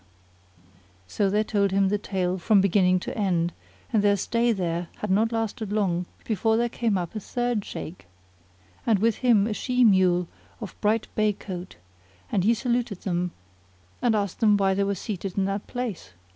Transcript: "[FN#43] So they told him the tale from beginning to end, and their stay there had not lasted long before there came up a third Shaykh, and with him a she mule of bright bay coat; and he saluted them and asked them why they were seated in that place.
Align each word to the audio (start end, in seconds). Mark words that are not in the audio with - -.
"[FN#43] 0.01 0.77
So 1.11 1.29
they 1.29 1.43
told 1.43 1.69
him 1.69 1.89
the 1.89 1.99
tale 1.99 2.39
from 2.39 2.59
beginning 2.59 2.99
to 3.01 3.15
end, 3.15 3.53
and 3.93 4.01
their 4.03 4.17
stay 4.17 4.51
there 4.51 4.87
had 4.97 5.11
not 5.11 5.31
lasted 5.31 5.71
long 5.71 6.07
before 6.25 6.57
there 6.57 6.69
came 6.69 6.97
up 6.97 7.13
a 7.13 7.19
third 7.19 7.63
Shaykh, 7.63 8.07
and 8.83 8.97
with 8.97 9.17
him 9.17 9.45
a 9.45 9.53
she 9.53 9.83
mule 9.83 10.27
of 10.59 10.75
bright 10.81 11.07
bay 11.13 11.33
coat; 11.33 11.75
and 12.31 12.43
he 12.43 12.55
saluted 12.55 13.01
them 13.01 13.29
and 14.01 14.15
asked 14.15 14.39
them 14.39 14.57
why 14.57 14.73
they 14.73 14.85
were 14.85 14.95
seated 14.95 15.37
in 15.37 15.45
that 15.45 15.67
place. 15.67 16.13